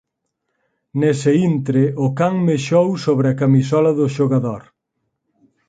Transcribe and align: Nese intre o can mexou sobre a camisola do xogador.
Nese 0.99 1.31
intre 1.49 1.83
o 2.05 2.07
can 2.19 2.35
mexou 2.47 2.87
sobre 3.05 3.27
a 3.29 3.37
camisola 3.41 3.91
do 3.99 4.07
xogador. 4.15 4.61